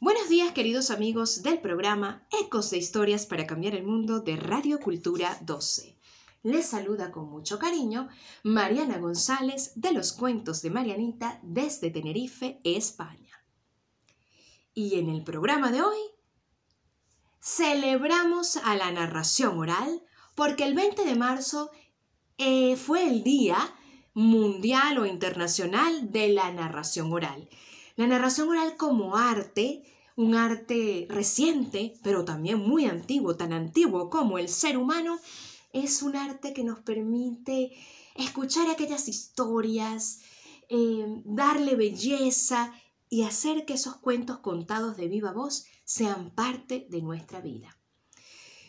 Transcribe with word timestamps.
Buenos 0.00 0.28
días 0.28 0.52
queridos 0.52 0.92
amigos 0.92 1.42
del 1.42 1.60
programa 1.60 2.24
Ecos 2.30 2.70
de 2.70 2.78
Historias 2.78 3.26
para 3.26 3.48
Cambiar 3.48 3.74
el 3.74 3.82
Mundo 3.82 4.20
de 4.20 4.36
Radio 4.36 4.78
Cultura 4.78 5.36
12. 5.40 5.98
Les 6.44 6.66
saluda 6.66 7.10
con 7.10 7.28
mucho 7.28 7.58
cariño 7.58 8.08
Mariana 8.44 8.98
González 8.98 9.72
de 9.74 9.90
los 9.90 10.12
Cuentos 10.12 10.62
de 10.62 10.70
Marianita 10.70 11.40
desde 11.42 11.90
Tenerife, 11.90 12.60
España. 12.62 13.44
Y 14.72 15.00
en 15.00 15.08
el 15.08 15.24
programa 15.24 15.72
de 15.72 15.82
hoy 15.82 15.98
celebramos 17.40 18.56
a 18.58 18.76
la 18.76 18.92
narración 18.92 19.58
oral 19.58 20.04
porque 20.36 20.62
el 20.62 20.74
20 20.74 21.04
de 21.04 21.16
marzo 21.16 21.72
eh, 22.38 22.76
fue 22.76 23.02
el 23.02 23.24
Día 23.24 23.58
Mundial 24.14 24.98
o 24.98 25.06
Internacional 25.06 26.12
de 26.12 26.28
la 26.28 26.52
Narración 26.52 27.12
Oral. 27.12 27.48
La 27.98 28.06
narración 28.06 28.48
oral 28.48 28.76
como 28.76 29.16
arte, 29.16 29.82
un 30.14 30.36
arte 30.36 31.08
reciente, 31.10 31.94
pero 32.04 32.24
también 32.24 32.60
muy 32.60 32.84
antiguo, 32.84 33.36
tan 33.36 33.52
antiguo 33.52 34.08
como 34.08 34.38
el 34.38 34.48
ser 34.48 34.78
humano, 34.78 35.18
es 35.72 36.04
un 36.04 36.14
arte 36.14 36.52
que 36.52 36.62
nos 36.62 36.78
permite 36.78 37.72
escuchar 38.14 38.70
aquellas 38.70 39.08
historias, 39.08 40.20
eh, 40.68 41.06
darle 41.24 41.74
belleza 41.74 42.72
y 43.08 43.24
hacer 43.24 43.64
que 43.64 43.74
esos 43.74 43.96
cuentos 43.96 44.38
contados 44.38 44.96
de 44.96 45.08
viva 45.08 45.32
voz 45.32 45.64
sean 45.82 46.30
parte 46.30 46.86
de 46.88 47.02
nuestra 47.02 47.40
vida. 47.40 47.76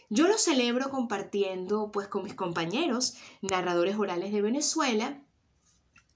Yo 0.10 0.28
lo 0.28 0.40
celebro 0.40 0.90
compartiendo 0.90 1.92
pues 1.92 2.08
con 2.08 2.24
mis 2.24 2.34
compañeros 2.34 3.16
narradores 3.42 3.96
orales 3.96 4.34
de 4.34 4.42
Venezuela 4.42 5.24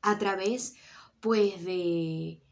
a 0.01 0.17
través 0.17 0.73
pues 1.19 1.63
de 1.63 2.42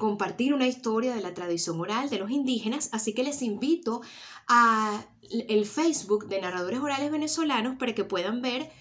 compartir 0.00 0.52
una 0.52 0.66
historia 0.66 1.14
de 1.14 1.22
la 1.22 1.34
tradición 1.34 1.80
oral 1.80 2.10
de 2.10 2.18
los 2.18 2.32
indígenas, 2.32 2.88
así 2.90 3.14
que 3.14 3.22
les 3.22 3.42
invito 3.42 4.00
a 4.48 5.06
el 5.30 5.64
Facebook 5.64 6.26
de 6.26 6.40
narradores 6.40 6.80
orales 6.80 7.12
venezolanos 7.12 7.76
para 7.78 7.94
que 7.94 8.04
puedan 8.04 8.42
ver 8.42 8.72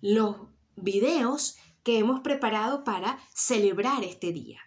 los 0.00 0.36
videos 0.76 1.56
que 1.82 1.98
hemos 1.98 2.20
preparado 2.20 2.84
para 2.84 3.18
celebrar 3.34 4.04
este 4.04 4.32
día. 4.32 4.60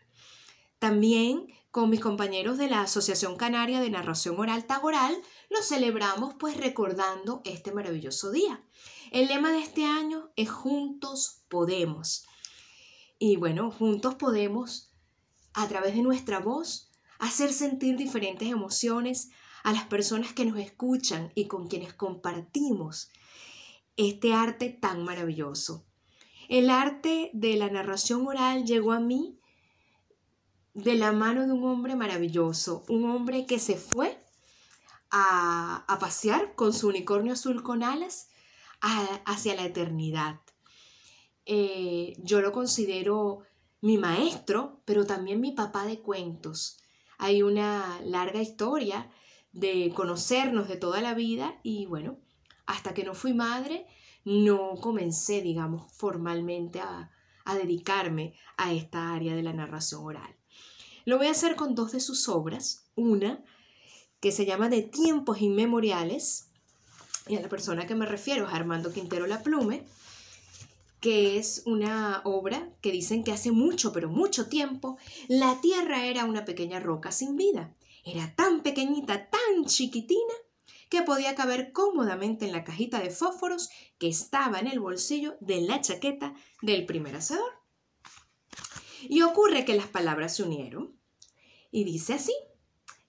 También 0.80 1.48
con 1.72 1.90
mis 1.90 2.02
compañeros 2.02 2.58
de 2.58 2.70
la 2.70 2.82
Asociación 2.82 3.36
Canaria 3.36 3.80
de 3.80 3.90
Narración 3.90 4.40
Oral 4.40 4.66
Tagoral, 4.66 5.16
lo 5.50 5.64
celebramos 5.64 6.36
pues 6.38 6.58
recordando 6.58 7.42
este 7.46 7.72
maravilloso 7.72 8.32
día. 8.32 8.64
El 9.12 9.28
lema 9.28 9.52
de 9.52 9.60
este 9.60 9.86
año 9.86 10.32
es 10.36 10.52
Juntos 10.52 11.46
Podemos. 11.48 12.26
Y 13.18 13.38
bueno, 13.38 13.72
juntos 13.72 14.16
podemos 14.16 14.93
a 15.54 15.68
través 15.68 15.96
de 15.96 16.02
nuestra 16.02 16.40
voz, 16.40 16.92
hacer 17.20 17.54
sentir 17.54 17.96
diferentes 17.96 18.50
emociones 18.50 19.32
a 19.64 19.72
las 19.72 19.86
personas 19.86 20.34
que 20.34 20.46
nos 20.46 20.58
escuchan 20.60 21.32
y 21.36 21.48
con 21.48 21.68
quienes 21.68 21.94
compartimos 21.94 23.10
este 23.96 24.34
arte 24.34 24.70
tan 24.70 25.04
maravilloso. 25.04 25.86
El 26.50 26.70
arte 26.70 27.30
de 27.34 27.56
la 27.56 27.70
narración 27.70 28.28
oral 28.28 28.66
llegó 28.66 28.92
a 28.92 29.00
mí 29.00 29.40
de 30.74 30.96
la 30.96 31.12
mano 31.12 31.46
de 31.46 31.54
un 31.54 31.64
hombre 31.66 31.96
maravilloso, 31.96 32.84
un 32.90 33.10
hombre 33.10 33.46
que 33.46 33.60
se 33.60 33.76
fue 33.76 34.20
a, 35.12 35.86
pasear 36.00 36.56
con 36.56 36.74
su 36.74 36.88
unicornio 36.88 37.34
azul 37.34 37.64
con 37.64 37.84
alas 37.84 38.30
hacia 38.82 39.56
la 39.56 39.64
eternidad. 39.64 40.42
Eh, 41.46 42.16
yo 42.18 42.42
lo 42.42 42.52
considero 42.52 43.44
mi 43.84 43.98
maestro, 43.98 44.80
pero 44.86 45.06
también 45.06 45.42
mi 45.42 45.52
papá 45.52 45.86
de 45.86 46.00
cuentos. 46.00 46.78
Hay 47.18 47.44
una 47.44 48.00
larga 48.02 48.42
historia 48.42 49.12
de 49.52 49.92
conocernos 49.94 50.70
de 50.70 50.78
toda 50.78 51.02
la 51.02 51.14
vida 51.14 51.60
y 51.64 51.86
bueno, 51.86 52.18
hasta 52.66 52.94
que 52.94 53.04
no 53.04 53.14
fui 53.14 53.34
madre, 53.34 53.86
no 54.24 54.76
comencé, 54.80 55.42
digamos, 55.42 55.92
formalmente 55.92 56.80
a, 56.80 57.12
a 57.44 57.56
dedicarme 57.56 58.36
a 58.56 58.72
esta 58.72 59.14
área 59.14 59.36
de 59.36 59.44
la 59.44 59.52
narración 59.52 60.06
oral. 60.06 60.34
Lo 61.04 61.18
voy 61.18 61.28
a 61.28 61.32
hacer 61.32 61.58
con 61.58 61.76
dos 61.76 61.92
de 61.92 62.00
sus 62.00 62.30
obras, 62.30 62.86
una 62.96 63.44
que 64.22 64.32
se 64.32 64.46
llama 64.46 64.70
De 64.70 64.84
tiempos 64.84 65.42
inmemoriales, 65.42 66.48
y 67.28 67.36
a 67.36 67.42
la 67.42 67.50
persona 67.50 67.86
que 67.86 67.96
me 67.96 68.06
refiero 68.06 68.48
es 68.48 68.54
Armando 68.54 68.94
Quintero 68.94 69.28
La 69.28 69.44
Plume, 69.44 69.86
que 71.04 71.38
es 71.38 71.64
una 71.66 72.22
obra 72.24 72.70
que 72.80 72.94
dicen 72.94 73.26
que 73.26 73.34
hace 73.34 73.52
mucho, 73.52 73.92
pero 73.92 74.08
mucho 74.08 74.48
tiempo, 74.48 74.98
la 75.28 75.60
Tierra 75.60 76.06
era 76.06 76.24
una 76.24 76.46
pequeña 76.46 76.80
roca 76.80 77.12
sin 77.12 77.36
vida. 77.36 77.76
Era 78.06 78.34
tan 78.38 78.64
pequeñita, 78.64 79.30
tan 79.30 79.66
chiquitina, 79.66 80.34
que 80.90 81.02
podía 81.02 81.36
caber 81.36 81.74
cómodamente 81.74 82.46
en 82.46 82.54
la 82.54 82.64
cajita 82.64 83.02
de 83.02 83.10
fósforos 83.10 83.70
que 83.98 84.08
estaba 84.08 84.60
en 84.60 84.68
el 84.68 84.80
bolsillo 84.80 85.36
de 85.42 85.60
la 85.60 85.82
chaqueta 85.82 86.36
del 86.62 86.86
primer 86.86 87.18
hacedor. 87.18 87.52
Y 89.02 89.24
ocurre 89.24 89.66
que 89.66 89.76
las 89.76 89.88
palabras 89.88 90.38
se 90.38 90.44
unieron. 90.44 90.98
Y 91.70 91.84
dice 91.84 92.14
así, 92.14 92.34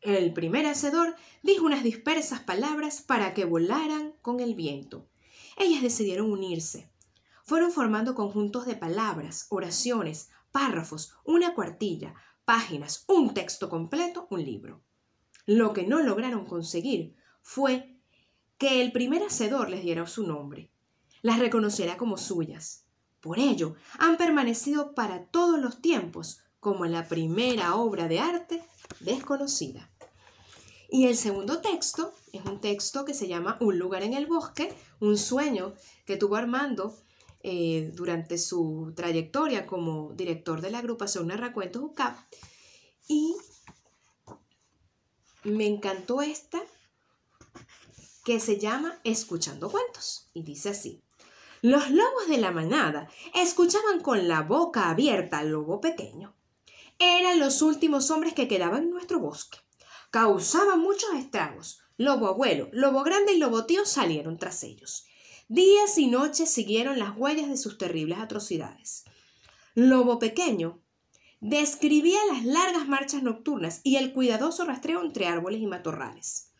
el 0.00 0.32
primer 0.32 0.66
hacedor 0.66 1.15
dijo 1.44 1.65
unas 1.65 1.84
dispersas 1.84 2.41
palabras 2.41 3.03
para 3.03 3.34
que 3.34 3.44
volaran 3.44 4.16
con 4.21 4.41
el 4.41 4.56
viento. 4.56 5.09
Ellas 5.56 5.81
decidieron 5.81 6.32
unirse 6.32 6.93
fueron 7.44 7.71
formando 7.71 8.15
conjuntos 8.15 8.66
de 8.66 8.75
palabras, 8.75 9.47
oraciones, 9.50 10.31
párrafos, 10.50 11.15
una 11.25 11.55
cuartilla, 11.55 12.15
páginas, 12.44 13.05
un 13.06 13.34
texto 13.34 13.69
completo, 13.69 14.27
un 14.31 14.44
libro. 14.44 14.82
Lo 15.47 15.75
que 15.75 15.87
no 15.87 16.00
lograron 16.00 16.47
conseguir 16.47 17.15
fue 17.43 17.99
que 18.56 18.81
el 18.81 18.93
primer 18.93 19.22
hacedor 19.22 19.69
les 19.69 19.82
diera 19.82 20.06
su 20.06 20.27
nombre, 20.27 20.71
las 21.21 21.38
reconociera 21.38 21.99
como 21.99 22.16
suyas. 22.16 22.87
Por 23.21 23.38
ello, 23.38 23.75
han 23.99 24.16
permanecido 24.16 24.94
para 24.94 25.26
todos 25.26 25.59
los 25.59 25.82
tiempos 25.82 26.41
como 26.61 26.87
la 26.87 27.09
primera 27.09 27.75
obra 27.75 28.09
de 28.09 28.21
arte 28.21 28.62
desconocida. 29.00 29.91
Y 30.88 31.06
el 31.06 31.16
segundo 31.16 31.61
texto 31.61 32.15
es 32.32 32.44
un 32.44 32.61
texto 32.61 33.05
que 33.05 33.15
se 33.15 33.28
llama 33.28 33.59
Un 33.61 33.78
lugar 33.78 34.03
en 34.03 34.15
el 34.15 34.26
bosque, 34.26 34.75
un 35.00 35.19
sueño 35.19 35.75
que 36.06 36.16
tuvo 36.16 36.37
Armando 36.37 36.94
eh, 37.47 37.91
durante 37.93 38.38
su 38.38 38.94
trayectoria 38.97 39.66
como 39.66 40.15
director 40.15 40.62
de 40.62 40.71
la 40.71 40.78
agrupación 40.78 41.27
Narracuentos 41.27 41.82
UCAP. 41.82 42.16
Y 43.06 43.37
me 45.43 45.66
encantó 45.66 46.22
esta 46.22 46.62
que 48.25 48.41
se 48.41 48.59
llama 48.59 48.99
Escuchando 49.05 49.71
Cuentos. 49.71 50.31
Y 50.32 50.43
dice 50.43 50.71
así. 50.71 51.03
Los 51.60 51.91
lobos 51.91 52.28
de 52.28 52.38
la 52.38 52.50
manada 52.50 53.10
escuchaban 53.34 54.00
con 54.00 54.26
la 54.26 54.41
boca 54.41 54.88
abierta 54.88 55.41
al 55.41 55.50
lobo 55.50 55.82
pequeño. 55.82 56.34
Eran 56.99 57.38
los 57.38 57.61
últimos 57.61 58.11
hombres 58.11 58.32
que 58.32 58.49
quedaban 58.49 58.84
en 58.84 58.91
nuestro 58.91 59.21
bosque. 59.21 59.59
Causaban 60.11 60.81
muchos 60.81 61.12
estragos. 61.12 61.82
Lobo 61.99 62.26
abuelo, 62.26 62.71
lobo 62.72 63.03
grande 63.03 63.34
y 63.34 63.38
lobo 63.38 63.66
tío 63.66 63.84
salieron 63.84 64.38
tras 64.38 64.62
ellos. 64.62 65.05
Días 65.49 65.99
y 65.99 66.06
noches 66.06 66.50
siguieron 66.50 66.99
las 66.99 67.15
huellas 67.19 67.50
de 67.50 67.59
sus 67.59 67.77
terribles 67.77 68.19
atrocidades. 68.19 69.05
Lobo 69.75 70.19
Pequeño 70.19 70.81
describía 71.41 72.19
las 72.32 72.47
largas 72.47 72.88
marchas 72.88 73.22
nocturnas 73.22 73.82
y 73.84 73.97
el 73.97 74.15
cuidadoso 74.15 74.65
rastreo 74.65 75.03
entre 75.03 75.27
árboles 75.27 75.60
y 75.60 75.66
matorrales. 75.66 76.50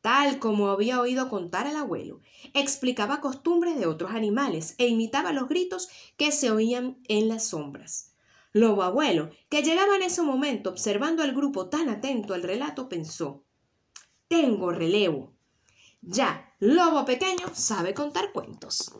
Tal 0.00 0.38
como 0.38 0.68
había 0.68 0.98
oído 0.98 1.28
contar 1.28 1.66
al 1.66 1.76
abuelo, 1.76 2.22
explicaba 2.54 3.20
costumbres 3.20 3.78
de 3.78 3.84
otros 3.84 4.12
animales 4.12 4.76
e 4.78 4.88
imitaba 4.88 5.32
los 5.32 5.46
gritos 5.46 5.90
que 6.16 6.32
se 6.32 6.50
oían 6.50 6.98
en 7.08 7.28
las 7.28 7.48
sombras. 7.48 8.14
Lobo 8.54 8.82
abuelo, 8.82 9.28
que 9.50 9.62
llegaba 9.62 9.94
en 9.96 10.02
ese 10.04 10.22
momento 10.22 10.70
observando 10.70 11.22
al 11.22 11.34
grupo 11.34 11.68
tan 11.68 11.90
atento 11.90 12.32
al 12.32 12.42
relato, 12.42 12.88
pensó 12.88 13.44
Tengo 14.28 14.72
relevo. 14.72 15.34
Ya, 16.02 16.52
Lobo 16.58 17.04
Pequeño 17.04 17.46
sabe 17.54 17.94
contar 17.94 18.32
cuentos. 18.32 18.92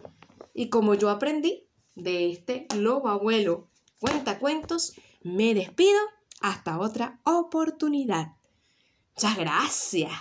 Y 0.54 0.68
como 0.70 0.94
yo 0.94 1.10
aprendí 1.10 1.68
de 1.96 2.30
este 2.30 2.66
lobo 2.76 3.08
abuelo 3.08 3.68
cuenta 3.98 4.38
cuentos, 4.38 4.94
me 5.22 5.52
despido 5.52 5.98
hasta 6.40 6.78
otra 6.78 7.20
oportunidad. 7.24 8.36
Muchas 9.14 9.36
gracias. 9.36 10.12